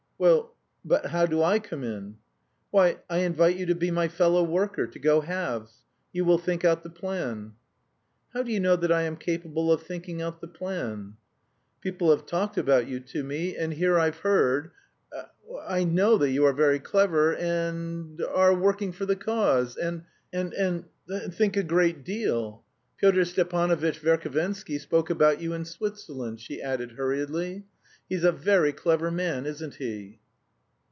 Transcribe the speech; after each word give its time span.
"Well, 0.21 0.53
but 0.85 1.07
how 1.07 1.25
do 1.25 1.41
I 1.41 1.57
come 1.57 1.83
in?" 1.83 2.17
"Why, 2.69 2.99
I 3.09 3.21
invite 3.21 3.55
you 3.57 3.65
to 3.65 3.73
be 3.73 3.89
my 3.89 4.07
fellow 4.07 4.43
worker, 4.43 4.85
to 4.85 4.99
go 4.99 5.21
halves. 5.21 5.83
You 6.13 6.25
will 6.25 6.37
think 6.37 6.63
out 6.63 6.83
the 6.83 6.91
plan." 6.91 7.53
"How 8.31 8.43
do 8.43 8.51
you 8.51 8.59
know 8.59 8.75
that 8.75 8.91
I 8.91 9.01
am 9.01 9.17
capable 9.17 9.71
of 9.71 9.81
thinking 9.81 10.21
out 10.21 10.39
the 10.39 10.47
plan?" 10.47 11.15
"People 11.81 12.11
have 12.11 12.27
talked 12.27 12.55
about 12.55 12.87
you 12.87 12.99
to 12.99 13.23
me, 13.23 13.57
and 13.57 13.73
here 13.73 13.97
I've 13.97 14.17
heard... 14.17 14.69
I 15.67 15.85
know 15.85 16.19
that 16.19 16.29
you 16.29 16.45
are 16.45 16.53
very 16.53 16.77
clever 16.77 17.35
and... 17.35 18.21
are 18.21 18.53
working 18.53 18.91
for 18.91 19.07
the 19.07 19.15
cause... 19.15 19.75
and 19.75 20.03
think 21.31 21.57
a 21.57 21.63
great 21.63 22.03
deal. 22.05 22.63
Pyotr 22.99 23.25
Stepanovitch 23.25 23.99
Verhovensky 24.01 24.79
spoke 24.79 25.09
about 25.09 25.41
you 25.41 25.53
in 25.53 25.65
Switzerland," 25.65 26.39
she 26.39 26.61
added 26.61 26.91
hurriedly. 26.91 27.65
"He's 28.09 28.25
a 28.25 28.31
very 28.33 28.73
clever 28.73 29.09
man, 29.09 29.45
isn't 29.45 29.75
he?" 29.75 30.19